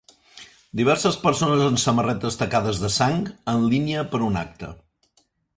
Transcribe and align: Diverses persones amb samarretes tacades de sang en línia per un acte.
Diverses 0.79 1.19
persones 1.25 1.61
amb 1.67 1.83
samarretes 1.83 2.39
tacades 2.41 2.81
de 2.87 2.93
sang 2.97 3.23
en 3.57 3.71
línia 3.75 4.09
per 4.15 4.23
un 4.31 4.45
acte. 4.47 4.73